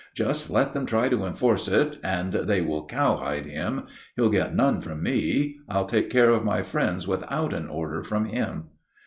[0.15, 3.85] "Just let him try to enforce it and they will cowhide him.
[4.15, 5.59] He'll get none from me.
[5.69, 8.69] I'll take care of my friends without an order from him."